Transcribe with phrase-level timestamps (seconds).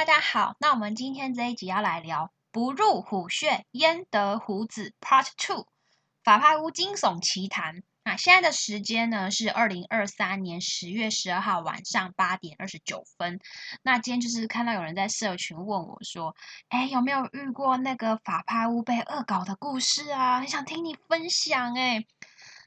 [0.00, 5.66] 大家好，那我们今天这一集要来聊“不入虎穴焉得虎子 ”Part Two，
[6.24, 7.82] 法拍屋惊悚奇谈。
[8.02, 13.40] 那现在的时间呢是二零二三年十月十二号晚上八点二十九分。
[13.82, 16.34] 那今天就是看到有人在社群问我说
[16.70, 20.40] ：“哎，有没有遇过那个法拍屋被恶搞的故事啊？
[20.40, 22.06] 很想听你分享。”哎，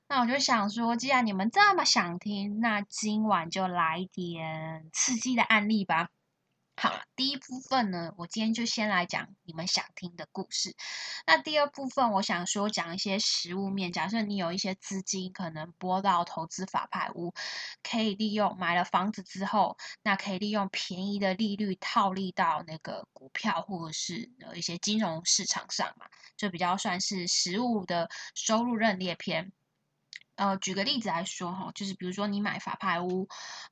[0.07, 6.09] 那我就想说，既然你们这么想听，那今晚就来点刺激的案例吧。
[6.75, 10.75] 好了，第一部分呢，我今天就先来讲你们想听的故事。
[11.25, 13.91] 那第二部分，我想说讲一些实物面。
[13.93, 17.33] 假设你有一些资金，可能拨到投资法拍屋，
[17.83, 29.53] 可以利用买了房子之后，那可以利用便宜的利率套利到那个股票或者是呃一些金融市场上嘛，就比较算是实物的收入认列篇。
[30.35, 33.27] 呃，举个例子来说哈，就是比如说你买法拍屋，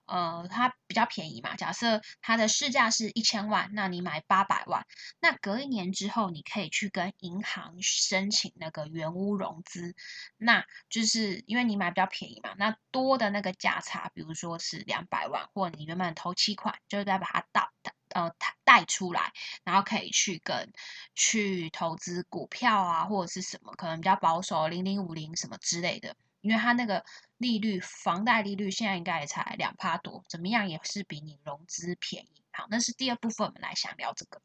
[0.05, 1.55] 呃，它比较便宜嘛。
[1.55, 4.85] 假设它的市价是一千万，那你买八百万，
[5.19, 9.95] 那隔一年之后，你可以去跟银行申请那个原屋融资，
[10.37, 17.71] 那就是因为你买比较便宜嘛，那多的那个价差，比如说是两百万，或你原本投七款，就是再把它倒
[18.09, 18.31] 呃
[18.63, 20.71] 贷出来，然后可以去跟
[21.15, 26.15] 去投资股票啊，或者是什么可能比较保守零零五零什么之类的。
[26.41, 27.05] 因为它那个
[27.37, 32.43] 利率，房贷利率现在应该也才两趴多，怎么样也是比你融资便宜。
[32.51, 34.41] 好，那是第二部分，我们来想聊这个。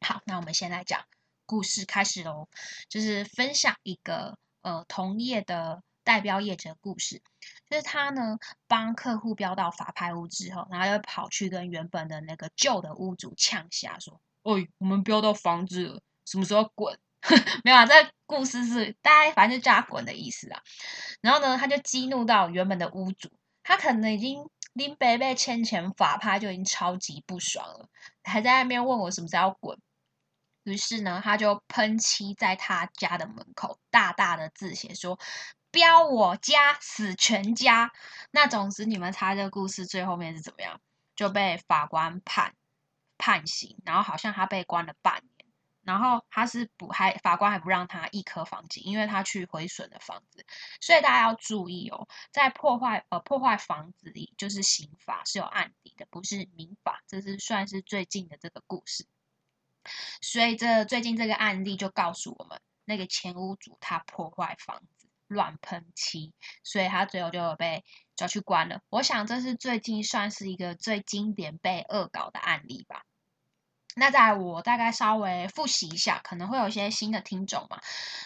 [0.00, 1.04] 好，那我们先来讲
[1.46, 2.48] 故事开始喽，
[2.88, 7.20] 就是分享一个呃同业的代标业者故事，
[7.68, 16.98] 就是他呢帮客户标到法拍屋之后，然后又跑去跟原本的那个旧的屋主呛下说：“哎，我们标到房子了，什么时候滚？”
[17.64, 17.92] 没有啊，这
[18.26, 20.60] 故事是大家反正就叫他滚的意思啊。
[21.22, 23.30] 然后呢，他就激怒到原本的屋主，
[23.62, 27.88] 他可能已经拎杯被欠钱法拍就已经超级不爽了，
[28.24, 29.78] 还在那边问我什么时候滚。
[30.64, 35.18] 于是呢，他就喷漆在他家的门口，大大的字写说
[35.70, 37.92] ：“标我家死全家。”
[38.32, 40.80] 那总之，你们猜这个故事最后面是怎么样？
[41.16, 42.54] 就被法官判
[43.18, 45.33] 判刑，然后好像他被关了半年。
[45.84, 50.44] 然后他是不还法官还不让他一颗房金，因为他去毁损的房子，
[50.80, 59.06] 所以大家要注意哦，在破坏呃破坏房子里，就是刑法是有案底的，不是民法，这是算是最近的这个故事。
[60.22, 67.84] 所以这最近这个案例就告诉我们，那个前屋主他破坏房子，乱喷漆，所以他最后就被
[68.16, 68.80] 抓去关了。
[68.88, 73.04] 我想这是最近算是一个最经典被恶搞的案例吧。
[73.96, 77.80] 那在我大概稍微复习一下，可能会有一些新的听众嘛，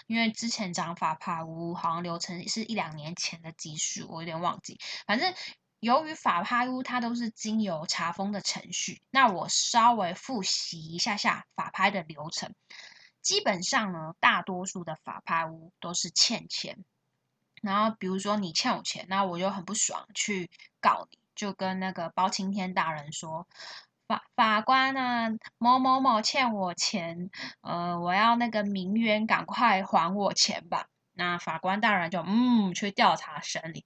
[0.06, 4.78] 因为之前讲法拍屋好像流程是一两年前的技术，我有点忘记。
[5.06, 5.34] 反正
[5.78, 12.54] 由于法拍屋它都是经由查封的程序，那我稍微复习一下下法拍的流程。
[13.20, 16.82] 基本上呢，大多数的法拍屋都是欠钱，
[17.60, 23.46] 然后比如说你欠我钱，那我就很不爽去告你，就跟那个包青天大人说。
[24.08, 27.30] 法法官啊，某某某欠我钱，
[27.60, 30.86] 呃，我要那个名媛赶快还我钱吧。
[31.12, 33.84] 那法官大人就嗯去调查审理，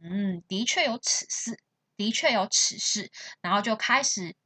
[0.00, 1.58] 嗯，的确有此事，
[1.96, 3.10] 的确有此事，
[3.42, 4.36] 然后就开始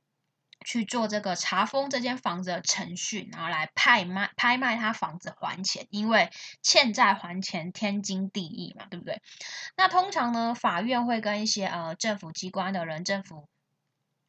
[0.65, 6.31] 去做这个查封这间房子的程序，然后来拍卖拍卖他房子还钱，因为
[6.62, 9.21] 欠债还钱天经地义嘛，对不对？
[9.77, 13.47] 那通常呢，法院会跟一些呃政府机关的人，政府。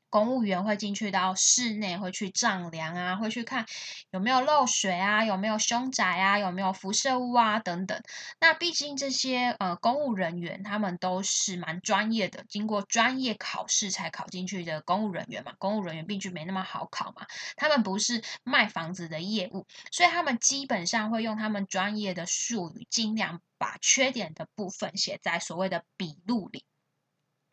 [0.10, 3.66] 公务员会进去到室内，会去丈量啊，会去看
[4.12, 8.02] 有没有漏水啊，有没有凶宅啊，有没有辐射物啊等等。
[8.40, 15.54] 那毕竟这些呃公务人员，他们都是蛮专业的，经过专业考试才考进去的公务人员嘛。
[15.58, 26.64] 公务人员毕竟没那么好考嘛，他们不是卖房子的业务，所以他们基本上会用他们专业的术语，尽量把缺点的部分写在所谓的笔录里。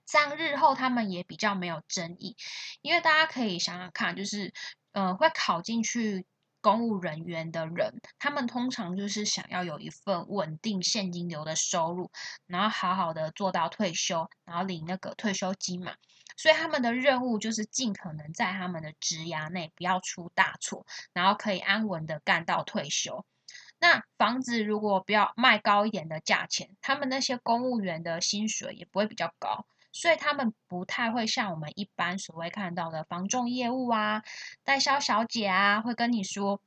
[0.07, 2.37] 这样日后他们也比较没有争议，
[2.81, 4.55] 因为大家可以想想看，就是，
[4.93, 6.25] 呃，会考进去
[6.61, 12.11] 公务人员的人，他们通常就是想要有一份稳定现金流的收入，
[12.47, 15.95] 然后好好的做到退休，然后领那个退休金嘛。
[16.37, 23.25] 所以他们的任务就是尽可能在他们的职涯内不要出大错，然后可以安稳的干到退休。
[23.79, 29.67] 那房子如果不要卖高一点的价钱，他们那些公务员的薪水也不会比较高。
[29.97, 34.23] 所以他们不太会像我们一般所谓看到的房仲业务啊、
[34.63, 36.61] 代销小姐啊，会跟你说：“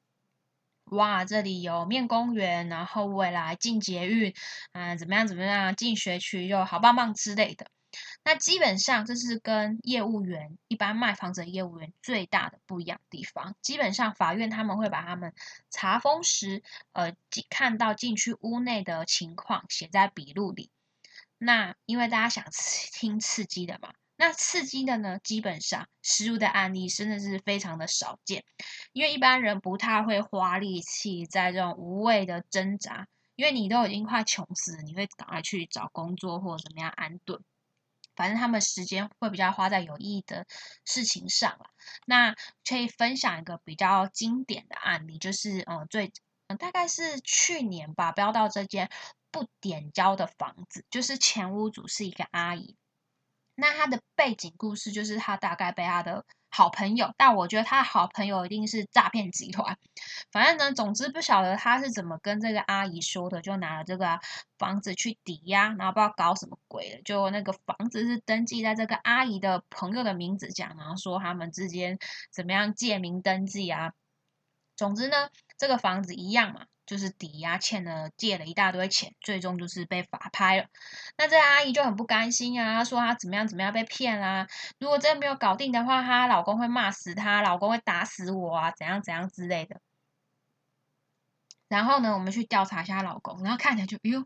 [0.89, 4.33] 哇，这里有面公园，然后未来进捷运，
[4.71, 7.67] 嗯，怎么样怎么样，进学区又好棒棒之类的。”
[8.23, 13.55] 那基本上这是跟业务员一般卖房子的业务员最大的不一样地方。
[13.61, 15.33] 基本上法院他们会把他们
[15.69, 17.15] 查封时，呃，
[17.49, 20.71] 看到进去屋内的情况写在笔录里。
[21.39, 22.45] 那因为大家想
[22.93, 28.43] 听刺激的嘛，那刺激的呢，基本上失入的案例真的是非常的少见，
[28.91, 37.41] 因为一般人不太会花力气在这种无谓的挣扎，因为你都已经快穷死，你会赶快去找工作或者怎么样安顿。
[38.15, 40.45] 反正他们时间会比较花在有意义的
[40.83, 41.69] 事情上了。
[42.05, 42.35] 那
[42.67, 46.11] 可以分享一个比较经典的案例，就是嗯，最
[46.59, 48.89] 大概是去年吧，不要到这间
[49.31, 52.75] 不点交的房子，就是前屋主是一个阿姨。
[53.55, 56.25] 那他的背景故事就是他大概被他的。
[56.51, 59.77] 好朋友，但我觉得他的好朋友一定是诈骗集团。
[60.31, 64.19] 反正呢，总之不晓得他是怎么跟这个阿姨说的，就拿了这个
[64.57, 71.99] 房子去抵押，然后不知道搞什么鬼的，就那个房子是登记在这个阿姨的朋友的名字讲，然后说他们之间
[72.31, 73.93] 怎么样借名登记啊。
[74.75, 76.65] 总之呢，这个房子一样嘛。
[76.89, 80.65] 就是抵押欠了借了一大堆钱，最终就是被法拍了。
[81.19, 84.47] 那这阿姨就很不甘心啊，说她怎么样怎么样被骗啦。
[84.79, 89.79] 如果真的没有搞定的话，她老公会骂死她，老公会打死我啊，怎样怎样之类的。
[91.67, 94.25] 然后呢，我们去调查一下老公，然后看起来就哎，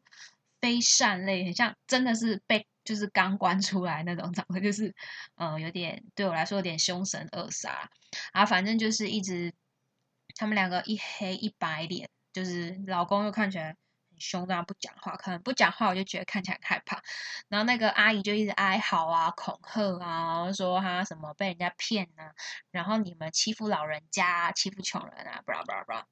[0.61, 4.95] 非善类，很像真的是被就是刚关出来那种长得，就是
[5.35, 7.89] 呃有点对我来说有点凶神恶煞
[8.31, 8.45] 啊。
[8.45, 9.53] 反正就是一直
[10.37, 12.09] 他们两个一黑一白脸。
[12.33, 13.77] 就是老公又看起来很
[14.19, 17.01] 凶，这样不讲话，可能不讲话我就觉得看起来害怕。
[17.47, 22.33] 然后那个阿姨就一直哀嚎啊、恐吓啊，说她什么被人家骗啊，
[22.71, 26.07] 然后你们欺负老人家、欺负穷人啊，巴拉巴拉巴拉。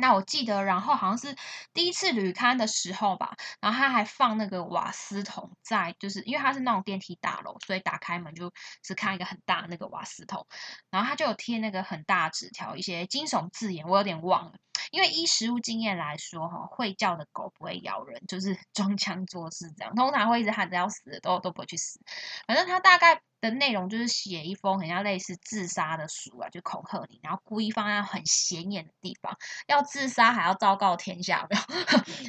[0.00, 1.36] 那我记得，然后好像是
[1.72, 8.52] 第一次旅刊的时候吧，然后他还放那个瓦斯桶在，就是因为他是那种电梯大楼，所以打开门就
[8.82, 10.46] 是看一个很大那个瓦斯桶，
[10.90, 14.54] 然后他就有贴那个很大纸条，一些惊悚字眼，我有点忘了。
[14.90, 22.00] 因为依实物经验来说，哈，会叫的狗不会咬人，就是 装腔作势这样，通常会一直喊着要死，都都不会去死。
[22.46, 31.62] 反正他大概的内容就是写一封很像类似自杀的书啊，就恐吓你，然后故意放在很显眼的地方，要自杀还要昭告天下，没有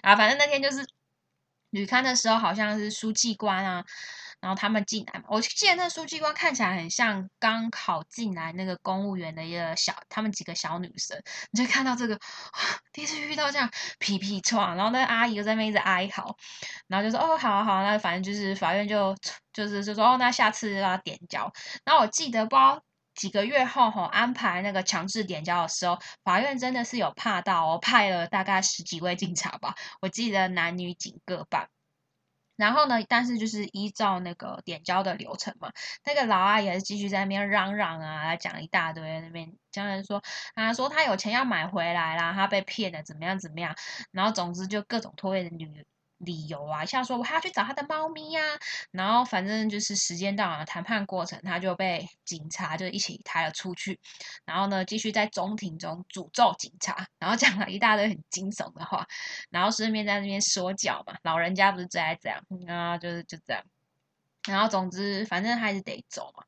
[0.03, 0.15] 啊？
[0.15, 0.87] 反正那天就是
[1.71, 3.85] 旅刊的时候，好像是书记官啊。
[4.41, 11.21] 然后他们进来嘛，我记得那书记官看起来很像刚考进来那个公务员的一个小，他们几个小女生，
[11.51, 12.19] 你就看到这个，
[12.91, 16.35] 第一次遇到这样皮皮撞，然后那阿姨就在那边一直哀嚎，
[16.87, 19.15] 然后就说哦，好啊好啊，那反正就是法院就
[19.53, 21.53] 就是就说哦，那下次要点交。
[21.85, 22.81] 然后我记得不知道
[23.13, 31.69] 几个月后吼安排那个强制点交的时候，法院真的是有怕到哦，派了大概十几位警察吧，我记得男女警各半。
[32.61, 33.03] 然后呢？
[33.09, 35.71] 但是就是依照那个点交的流程嘛，
[36.05, 40.21] 那个老阿姨还是继续在那边嚷嚷啊，讲一大堆那边，讲人说
[40.53, 43.75] 啊，说他有钱要买回来啦，他被骗了，怎么样怎么样，
[44.11, 45.83] 然后总之就各种拖累的女。
[46.25, 48.41] 理由啊，像说我还要去找他的猫咪呀，
[48.91, 53.99] 然后反正就是时间到了，谈判过程他就被警察就一起抬了出去，
[54.45, 59.05] 然后呢继续在中庭中诅咒警察，然后讲了一大堆很惊悚的话，
[59.49, 63.63] 然后顺便在那边说教嘛，老人家不是最爱这样啊，就是就这样。
[64.47, 66.43] 然后，总之，反正还是得走嘛。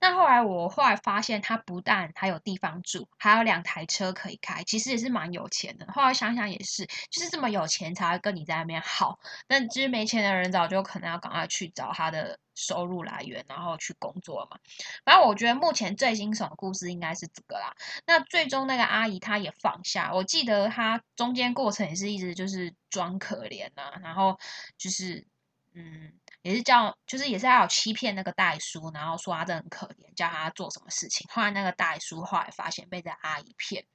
[0.00, 5.86] 那后来，我后来发现，他不但还有地方住，还有两台车可以开，其实也是蛮有钱的。
[5.92, 9.18] 后来想想也是，就是这么有钱才会跟你在那边耗。
[9.48, 14.58] 但其实没钱的人，早就可能要赶快去找他的收入来源，然后去工作嘛。
[15.04, 17.74] 反正我觉得目前最惊悚的故事应该是这个啦。
[18.06, 24.38] 那最终那个阿姨她也放下，我记得她中间过程也是一直就是装可怜呐，然后
[24.78, 25.26] 就是
[25.74, 26.12] 嗯。
[26.42, 31.26] 也是叫，就是也是要欺骗那个代叔，然后说他的很可怜，叫他做什么事情。
[31.30, 33.86] 后来那个代叔后来发现被这阿姨骗，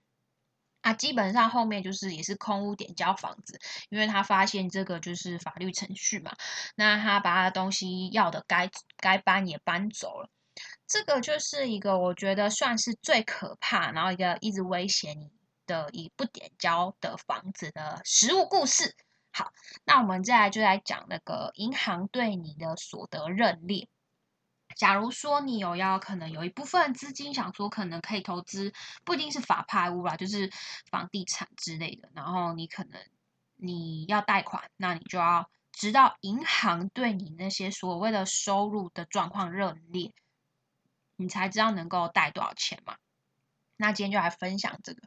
[0.82, 6.36] 啊，基本上后面就是也是空屋点交房子，因为他发现这个就是法律程序嘛，
[6.76, 10.30] 那他把他的东西要的该该搬也搬走了。
[10.88, 15.30] 这个就是一个我觉得算是最可怕，然后一个一直威胁你
[15.66, 18.96] 的以不点交的房子的实物故事。
[19.38, 19.54] 好，
[19.86, 23.88] 那我们再来就来讲那个银行对你的所得认列。
[24.76, 30.52] 假如说你有要可能有一部分资金想说可能可以投资，不一定是法拍屋啦，就是
[30.90, 32.10] 房地产之类的。
[32.16, 33.00] 然后你可能
[33.58, 40.16] 你要贷款，那你就要知道银行对你那些所谓的收入的状况认列，
[41.16, 42.96] 你才知道能够贷多少钱嘛。
[43.76, 45.04] 那今天就来分享这个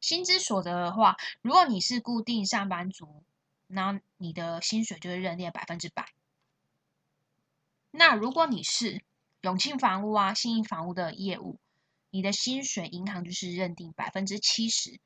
[0.00, 3.22] 薪资所得的话，如果你是固定上班族。
[3.74, 6.06] 那你的薪水就是认列百分之百。
[7.90, 9.02] 那如果你是
[9.40, 11.58] 永庆房屋啊、信义房屋的业务，
[12.10, 15.00] 你的薪水银行就是认定百分之七十。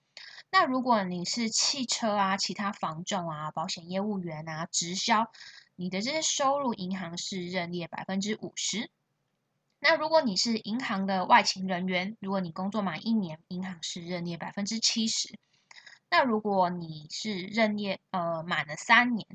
[0.50, 5.30] 那如果你是汽车啊、其他房仲啊、保险业务员啊、直销，
[5.75, 8.90] 你的这些收入银行是认列百分之五十。
[9.78, 15.38] 那如果你是银行的外勤人员，如果你工作满一年，银行是认列百分之七十。
[16.10, 19.26] 那如果你是认列呃满了三年，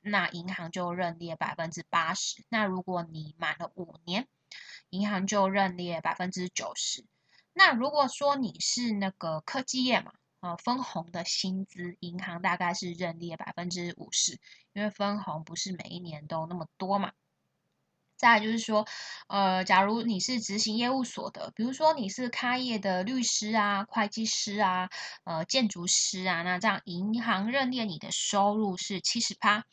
[0.00, 2.44] 那银行就认列百分之八十。
[2.48, 4.28] 那如果你满了五年，
[4.90, 7.04] 银行就认列百分之九十。
[7.52, 14.38] 那如果说你是那个科技业嘛，呃，分红的薪资，银行大概是认列百分之五十，
[14.72, 17.12] 因为分红不是每一年都那么多嘛。
[18.20, 18.86] 再就是说，
[19.28, 24.90] 呃，假如你是执行业务所的，比如说你是开业的律师啊、会计师啊、
[25.24, 29.64] 呃、建筑师啊，那这样银行认列你的收入是七十趴。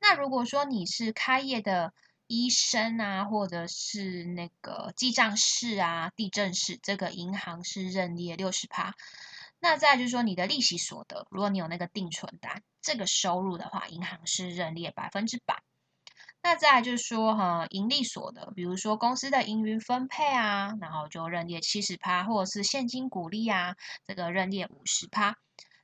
[0.00, 1.92] 那如果说你是开业的
[2.28, 8.94] 医生啊，或者是那个记账室啊、地震室，这个银行是认列六十趴。
[9.58, 15.64] 那再就是说你的利息所得，如果你有那个定存单，这个收入的话，银行是认列百分之百。
[16.42, 25.36] 那再来就是说，哈，盈利所得，比如说公司的盈余分配啊，然后就认列七十趴，或者是现金股利啊，这个认列五十趴。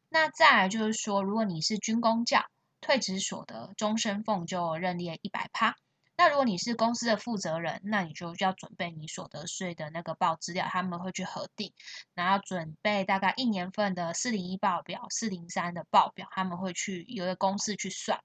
[0.09, 2.47] 那再来就是说，如果你是军工教
[2.81, 5.77] 退职所得，终身俸就认列一百趴。
[6.17, 11.75] 那如果你是公司的负责人，那你就要准备你所得税的那个报资料，他们会去核定，
[12.15, 18.19] 然后准备大概一年份的四零一报表、四零三的报表，他们会去有一个公式去算。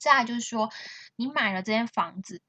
[0.00, 0.72] 再就是说，
[1.14, 2.40] 你买了这间房子，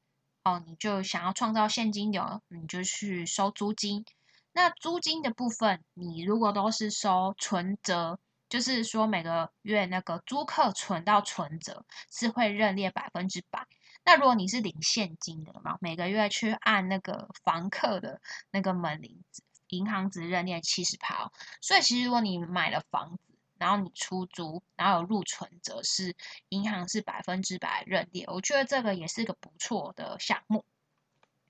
[0.44, 4.06] 哦，你就想要创造现金流，你就去收租金。
[4.54, 13.68] 那租金的部分，你如果都是收存折，就是说每个月那个租客存到存折是会认列百分之百。
[14.04, 19.24] 那如果你是领现金的嘛，每个月去按那个房客的那个门铃，
[19.68, 21.32] 银行只认列七十趴。
[21.62, 23.31] 所以其实如果你买了房子，
[23.62, 26.16] 然后你出租，然后入存则是
[26.50, 30.66] 银行是百分之百认列，我觉得这个也是个不错的项目。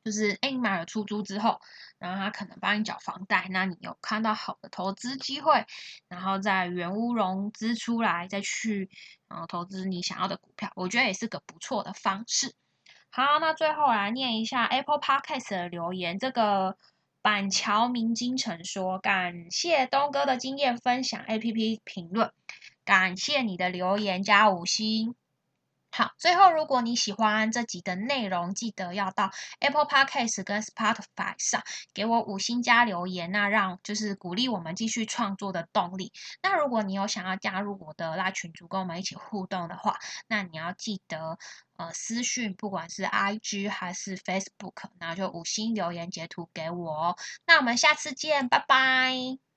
[0.03, 1.61] 就是哎，你买了出租之后，
[1.99, 5.65] 然后他可能帮你缴房贷，那你有看到好的投资机会，
[6.09, 8.89] 然后在原屋融资出来，再去
[9.29, 12.53] 然后投资你想要的股票，我觉得也是个不错的方式。
[13.09, 16.77] 好，那最后来念一下 Apple Podcast 的留言，这个。
[17.21, 22.31] 板桥明金城说：“感谢东哥的经验分享，APP 评论，
[22.83, 25.13] 感谢你的留言加五星。”
[25.93, 29.29] 好，最后如果你喜欢这集的内容，记得要到
[29.59, 31.61] Apple Podcast 跟 Spotify 上
[31.93, 36.13] 给我五星加留言，那让就是鼓励我们继续创作的动力。
[36.41, 41.37] 那如果你有想要加入我的拉群组，跟我们一起互动的话，那你要记得
[41.75, 47.17] 呃私讯，不管是 IG 还是 Facebook，那就五星留言截图给我哦。
[47.45, 49.50] 那我们下次见，拜拜。